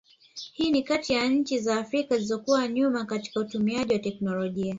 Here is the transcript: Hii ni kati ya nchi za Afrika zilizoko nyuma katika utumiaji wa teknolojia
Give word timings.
Hii 0.53 0.71
ni 0.71 0.83
kati 0.83 1.13
ya 1.13 1.25
nchi 1.27 1.59
za 1.59 1.77
Afrika 1.79 2.15
zilizoko 2.15 2.65
nyuma 2.67 3.05
katika 3.05 3.39
utumiaji 3.39 3.93
wa 3.93 3.99
teknolojia 3.99 4.69